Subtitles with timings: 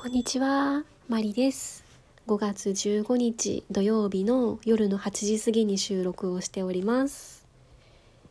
[0.00, 1.82] こんにちは、マリです。
[2.28, 7.44] 5月15日土曜日の夜の8時過ぎに収録をしております。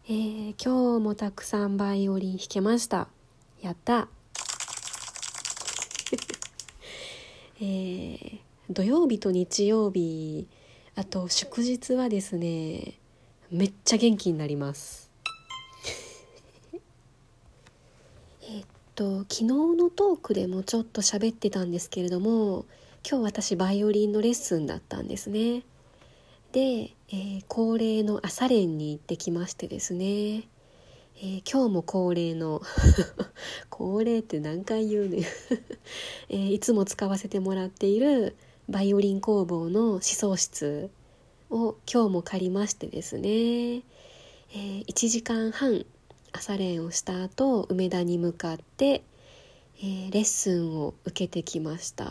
[0.07, 3.09] えー今日もたくさんバイオリン弾けました。
[3.61, 4.07] やった。
[7.59, 8.39] えー
[8.69, 10.47] 土曜日と日曜日、
[10.95, 12.93] あと祝日はですね、
[13.51, 15.06] めっちゃ元気になります。
[18.97, 22.65] と昨日のトークでもちょっと喋ってたんですけれども
[23.07, 25.61] 今日私バイオリンのレッスンだったんですね。
[26.51, 32.59] で、えー恒例の朝練に行ってきましてですね、えー今日も恒例の
[33.69, 35.21] 恒例って何回言うねん、
[36.29, 38.35] えーいつも使わせてもらっている
[38.67, 40.89] バイオリン工房の思想室
[41.51, 45.85] を今日も借りましてですね、えー1時間半
[46.37, 49.03] 朝練をした後梅田に向かって、
[49.79, 52.05] えーレッスンを受けてきました。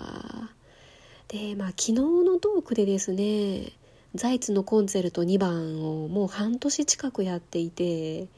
[1.29, 3.73] でまあ昨日のトークでですね
[4.17, 8.29] ザイツのコンチェルト2番をもう半年近くやっていて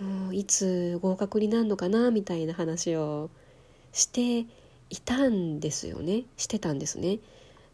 [0.00, 3.28] もういつ合格になるのかなみたいな話を
[3.92, 4.46] してい
[5.04, 6.24] たんですよね。
[6.38, 7.18] してたんですね。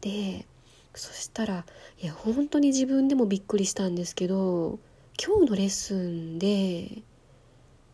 [0.00, 0.46] で
[0.94, 1.64] そしたら
[2.02, 4.80] いや本当に自分でもびっくりしたんですけど
[5.22, 7.02] 今日のレッスンで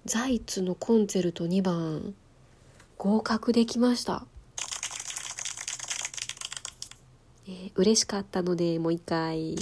[0.05, 2.14] ザイツのコンチェルト2番。
[2.98, 4.27] 合格できました、
[7.47, 9.53] えー嬉しかったのでもう一回。
[9.55, 9.56] い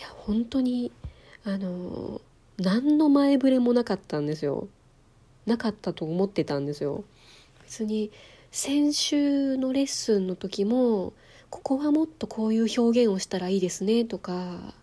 [0.00, 0.92] や本当に
[1.44, 2.20] あの
[2.56, 4.68] 何の前触れもなかったんですよ。
[5.46, 7.02] なかったと思ってたんですよ。
[7.62, 8.12] 別に
[8.52, 11.14] 先週のレッスンの時も
[11.48, 14.74] ここはもっとこういう表現をしたらいいですねとか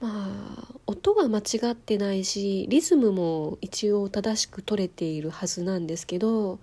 [0.00, 6.58] まあ音は間違ってないしリズムも一応正しく取れているはずなんですけど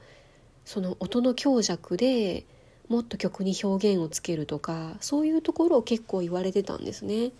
[0.64, 2.46] その音の強弱で
[2.90, 7.32] もっと曲に表現をつけるとかそういうところを結構言われてたんですね。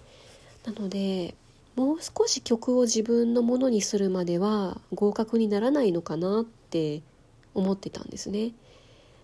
[0.66, 1.36] なので
[1.76, 7.02] もう少し曲を自分のものにするまでは合格にならないのかなって
[7.54, 8.54] 思ってたんですね。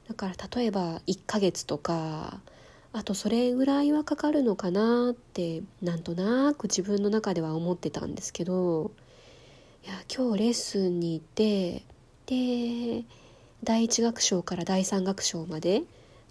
[0.08, 2.42] だから例えば1ヶ月とか
[2.94, 8.92] あとそれぐらいはかかるのかなってなんとなく自分の中では思ってたんですけど
[9.86, 11.84] いや今日レッスンに行って
[12.26, 13.06] で
[13.64, 15.84] 第1楽章から第3楽章まで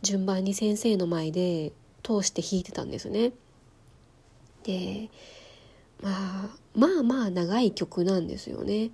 [0.02, 1.72] 順番に先生の前で
[2.02, 3.32] 通して弾いてたんですね。
[4.64, 5.08] で
[6.02, 6.10] ま
[6.46, 8.90] あまあまあ長い曲なんですよね。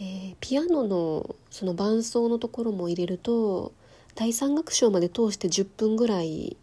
[0.00, 3.72] えーピアノのその伴奏のところも入れると
[4.14, 6.56] 第3楽章まで通して10分ぐらい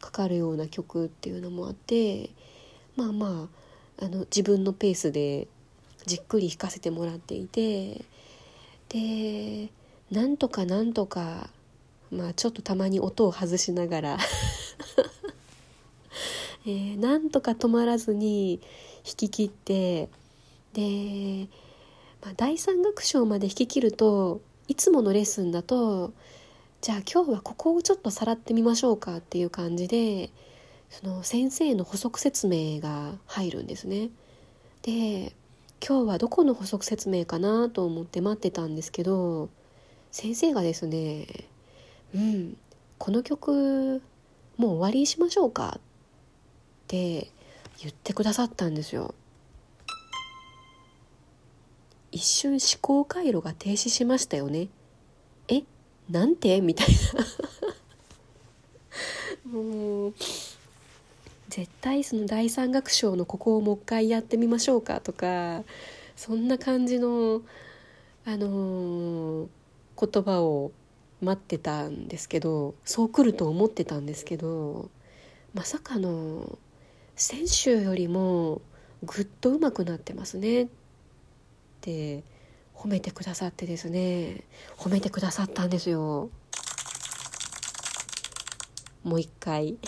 [0.00, 2.30] かかるような曲っていうのもあって
[2.96, 3.48] まあま
[4.00, 5.46] ああの自分のペースで
[6.06, 8.04] じっくり弾かせてもらっていて
[8.88, 9.70] で
[10.10, 11.50] なんとかなんとか
[12.10, 14.18] まあちょっとたまに音を外しながら、
[16.64, 18.60] えーなんとか止まらずに
[19.04, 20.08] 弾き切って
[20.74, 21.48] で、
[22.22, 26.12] まあ、第3楽章まで弾き切るといつものレッスンだと
[26.84, 30.28] じゃあ今日はここをちょっとさらってみましょうかっていう感じで
[30.90, 34.10] その先生の補足説明が入るんですね。
[34.82, 35.32] で
[35.82, 39.48] 今日はどこの補足説明かなと思って待ってたんですけど
[40.10, 41.26] 先生がですね
[42.14, 42.58] 「うん
[42.98, 44.02] この曲
[44.58, 45.80] もう終わりにしましょうか」っ
[46.86, 47.30] て
[47.80, 49.14] 言ってくださったんですよ。
[52.12, 54.68] 一瞬思考回路が停止しましたよね。
[56.10, 56.60] なんて？
[56.60, 56.88] みたい
[59.44, 59.50] な。
[59.50, 60.14] もう
[61.48, 65.62] 絶対その第三楽章のここをもう一回やってみましょうかとか
[66.16, 67.42] そんな感じの
[68.24, 69.46] あのー
[69.96, 70.72] 言葉を
[71.22, 74.90] 待ってたんですけどそう来ると思ってたんですけど
[75.54, 76.58] まさかの
[77.14, 78.60] 先週よりも
[79.04, 80.66] ぐっと上手くなってますねっ
[81.80, 82.24] て
[82.74, 84.44] 褒めてくださってですね。
[84.76, 86.30] 褒めてくださったんですよ。
[89.02, 89.76] もう一回。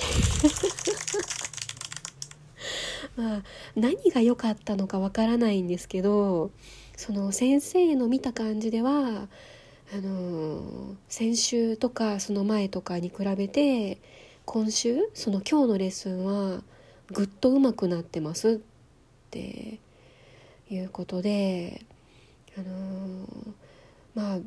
[3.16, 3.42] まあ
[3.74, 6.50] 何が良かったのかわからないんですけど
[6.96, 9.28] その先生の見た感じでは
[9.94, 13.98] あの先週とかその前とかに比べて
[14.44, 16.62] 今週その今日のレッスンは
[17.12, 18.58] ぐっと上手くなってますっ
[19.30, 19.78] て
[20.68, 21.86] いうことで
[22.56, 23.54] あの
[24.14, 24.38] まあ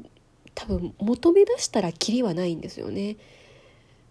[0.56, 3.18] 多分求め出したらキリはないんですよね。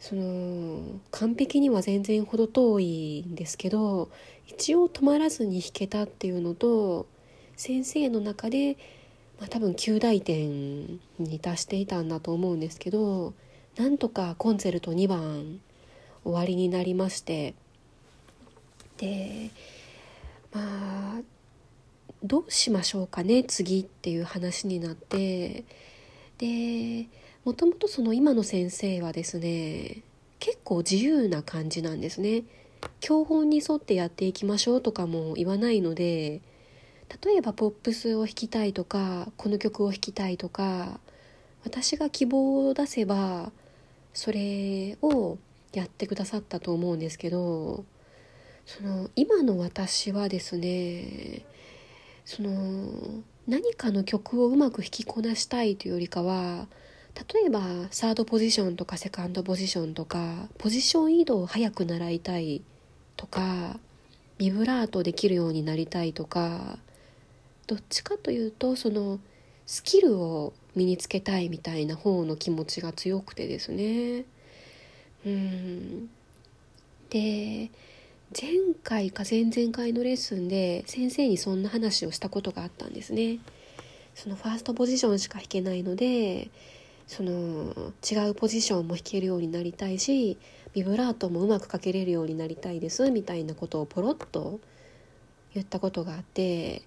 [0.00, 4.08] その完璧には全然程遠いんですけど
[4.46, 7.08] 一応止まらずに弾けたっていうのと
[7.56, 8.76] 先生の中で
[9.38, 13.34] まあ、多分9大点に達していたんだと思うんですけど
[13.76, 15.60] なんとかコンセルト2番
[16.24, 17.54] 終わりになりまして
[18.96, 19.50] で
[20.52, 21.20] まあ
[22.22, 25.64] どうしましょうかね次っていう話になって。
[26.38, 27.08] で
[27.44, 30.02] もともとその今の先生はですね
[30.38, 32.44] 結構自由な感じなんですね。
[33.00, 36.40] 教本に沿ってやっていきましょうとかも言わないので
[37.24, 41.00] 例えばポップスを弾きたいとかこの曲を弾きたいとか
[41.64, 43.50] 私が希望を出せば
[44.14, 45.38] それを
[45.72, 47.84] やってくださったと思うんですけど
[48.64, 51.44] その今の私はですね
[52.28, 56.66] その何かの曲をうまく弾きこなしたいというよりかは
[57.32, 62.60] 例えばサードポジションとかセカンドポジションとかポジション移動を早く習いたい
[63.16, 63.80] とか
[64.36, 66.78] ビブラートできるようになりたいとか
[67.66, 69.20] どっちかというとその
[69.64, 74.26] スキルを身につけたいみたいな方の気持ちが強くてですね。
[75.25, 76.10] うん。
[77.08, 77.70] で
[78.36, 78.50] 前
[78.84, 83.38] 回か前々回のレッスンで先生にそんな話をしたことがあったんですね
[84.14, 86.50] そのファーストポジションしか弾けないので
[87.06, 90.36] その違うポジションも弾けるようになりたいし
[90.75, 94.60] ビブラートもうまくかけれるようになりたいですみたいなことをポロッと
[95.54, 96.82] 言ったことがあって、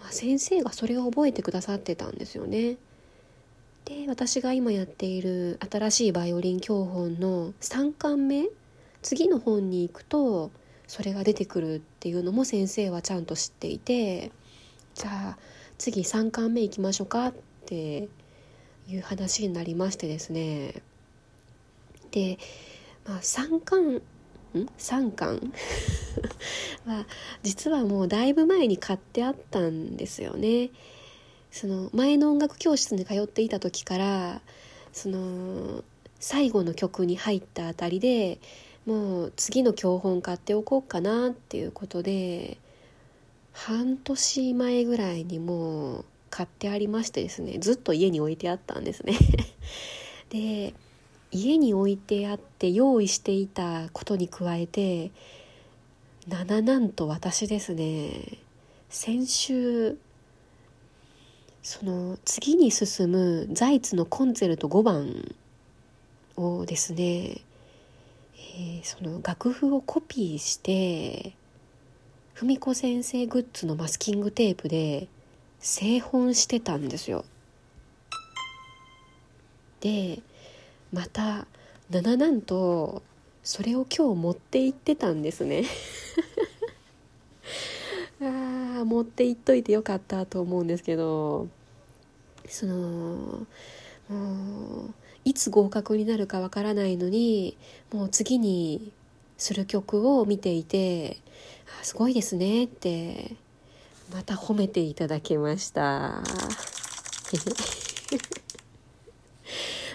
[0.00, 2.76] まあ、先生がそれを覚えてくださってたんですよね。
[3.84, 8.50] で私が今やっている新しいバイオリン教本の3巻目
[9.02, 10.50] 次の本に行くと
[10.90, 14.32] それが出てくるっていうのも先生はちゃんと知っていて
[14.96, 15.38] じゃあ
[15.78, 17.34] 次3巻目行きましょうかっ
[17.64, 18.08] て
[18.88, 20.82] いう話になりましてですね。
[22.10, 22.40] で、
[23.06, 24.02] まあ、3巻ん
[24.78, 25.52] ？3巻
[26.84, 27.06] は
[27.44, 30.70] 実はもうだいぶ前に買ってあったんですよね。
[31.52, 34.42] その前の音楽教室に通っていた時から
[34.92, 35.84] その
[36.18, 38.40] 最後の曲に入ったあたりで
[38.86, 42.58] もう次の教本買っておこうかなっていうことで
[43.52, 49.14] 半年前ぐらいにもう買ってありましてですねずっと家に置いてあったんですね。
[50.30, 50.74] で
[51.32, 55.10] 家に置いてあって用意していたことに加えて
[56.28, 58.38] 7ななんと私ですね
[58.88, 59.98] 先週
[61.62, 65.34] その次に進むザイツのコンチェルト5番
[66.36, 67.42] をですね、
[68.60, 71.32] えー、その楽譜をコピーして
[72.34, 75.08] 文子先生グッズのマスキングテープで
[75.60, 77.24] 製本してたんですよ。
[79.80, 80.20] で
[80.92, 81.46] また
[81.90, 83.02] 7なんと
[83.42, 85.64] それを今日持って行ってたんですね
[88.20, 91.48] あ持って行っといてよかったと思うんですけど
[92.46, 93.46] その
[94.10, 94.94] もう
[95.30, 97.56] いつ合格になるかわからないのに
[97.92, 98.90] もう次に
[99.38, 101.18] する曲を見ていて
[101.80, 103.36] 「あすごいですね」って
[104.12, 105.80] また褒めていただけました。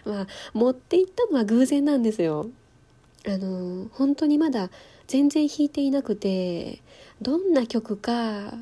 [0.06, 2.50] まあ持って行ったのは偶然なんですよ。
[3.28, 4.70] あの本当にまだ
[5.08, 6.82] 全然弾いていなくて
[7.22, 8.58] どんな曲か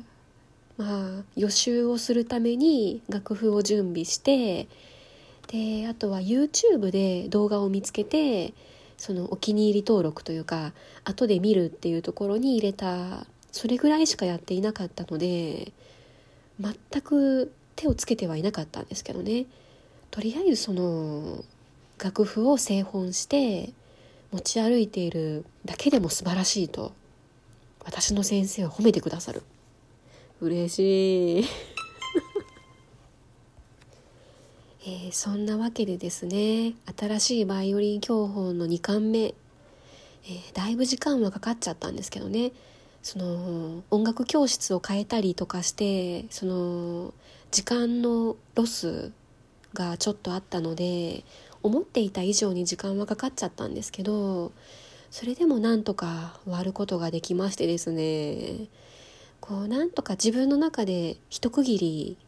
[0.76, 4.66] まあ予習をするために楽譜を準備して
[5.54, 8.52] であとは YouTube で動画を見つけて
[8.96, 10.72] そのお気に入り登録というか
[11.04, 15.72] 後で見るっていうところに入れたそれぐらいしかやっていなかったので
[16.60, 19.46] 全く手をつけてはいなかったんですけどね。
[20.10, 21.44] とりあえずその
[22.02, 23.72] 楽譜を製本して
[24.32, 26.92] 持ち歩いているだけでも素晴らしいと
[27.84, 29.42] 私の先生は褒めてくださる。
[30.40, 31.73] 嬉しい。
[34.86, 42.52] えー、そんなわけでですね新しいバイオリン教本の2巻目、えー、だいぶ時間はかかっちゃったんですけどね
[43.02, 47.14] その音楽教室を変えたりとかしてその
[47.50, 49.10] 時間のロス
[49.72, 51.24] がちょっとあったので
[51.62, 54.52] 思っていた以上に時間はかかっちゃったんですけど
[55.10, 58.68] それでもなんとか終わることができましてですね
[59.40, 62.18] こうなんとか自分の中で一区切り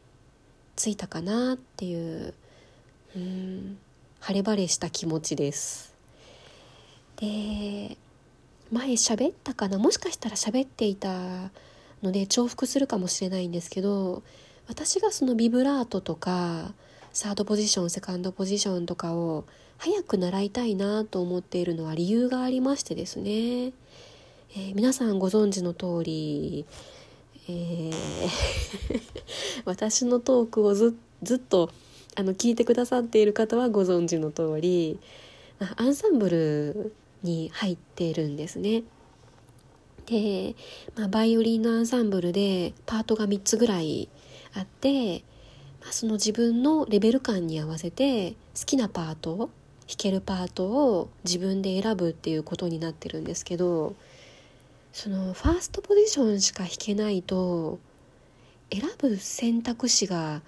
[0.75, 2.33] ついたかなっていう
[3.17, 3.79] うん
[4.21, 5.95] 晴れ晴れした気持ちです。
[7.17, 7.97] で
[8.71, 9.79] 前喋ったかな？
[9.79, 11.51] もしかしたら喋っていた
[12.03, 14.23] ので重複するかもしれないんですけど
[14.69, 16.75] 私がそのビブラートとか
[17.13, 19.45] サードポジションセカンドポジションとかを
[19.79, 26.67] 早く習いたいなと思っているのは理由がありましてですね、えー、皆さんご存知の通り、
[27.49, 27.93] えー
[29.65, 31.71] 私のトークをずずっと
[32.17, 34.99] あの聞いてくださっている方はご存知の通り、
[35.77, 38.83] アンサンブルに入っているんですね。
[40.07, 40.55] で、
[40.97, 44.09] まあ、バイオリンのアンサンブルでパートが3つぐらい
[44.55, 45.25] あって、
[45.83, 53.95] まあ、その自分のレベル感に合わせて好きなパート弾けるパートを自分で選ぶっていうことになってるんですけど
[54.93, 57.79] そのファーストポジションしか弾けないと
[58.73, 60.43] 選ぶ選択肢が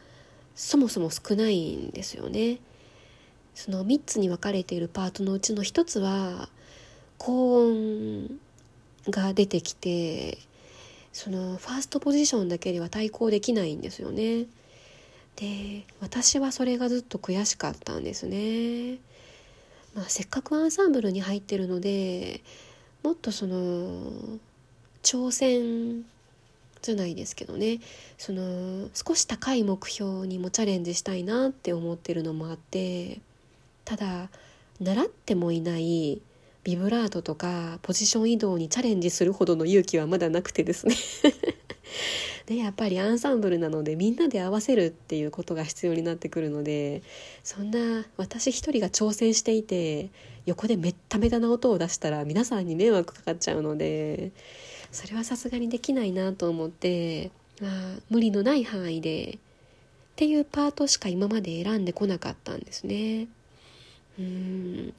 [0.59, 2.59] そもそも少ないんですよね。
[3.55, 6.49] その3つに分かれているパートのうちの1つは
[7.17, 8.41] 高音
[9.09, 10.39] が出てきて
[11.13, 14.47] そのファーストポジションだけでは対抗できないんですよね。
[15.37, 18.99] で私はそれがずっと悔しかったんですね。
[19.95, 22.43] まあ、せっかくアンサンブルに入ってるので
[23.05, 24.41] もっとその
[25.05, 26.05] 挑戦
[26.81, 27.81] じゃないですけどね。
[28.17, 33.21] その少し高い目標にもチャレンジしたいなって思ってるのもあって
[33.85, 34.29] ただ
[34.81, 36.21] 習ってもいない
[36.65, 40.95] ビブラートとかポジション移動にチャレンジするほどの勇気はまだなくてですね。
[42.47, 47.03] でやっぱりアンサンブルなのでみんなで合わせるっていうことが必要になってくるので
[47.45, 50.09] そんな私一人が挑戦していて
[50.47, 54.33] 横でめっためたな音を出したら皆さんに迷惑かかっちゃうので
[54.91, 57.31] それはさすがにできないなと思って、
[57.61, 57.73] まあ、
[58.11, 59.39] 無理のない範囲でっ
[60.17, 63.29] ていうパートしか今まで選んでこなかったんですね。
[64.19, 64.95] うん。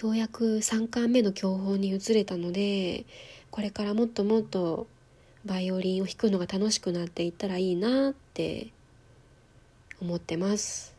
[0.00, 3.04] ようやく3巻目の教本に移れたので
[3.50, 4.88] これからもっともっと
[5.44, 8.68] バイオリンを弾くのが楽しくなっていったらいいなって
[10.00, 10.94] 思ってます。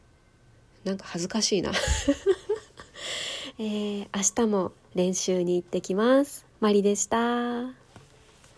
[0.83, 1.71] なんか恥ずかしいな。
[3.57, 6.45] えー、明日も練習に行ってきます。
[6.59, 7.84] マリでした。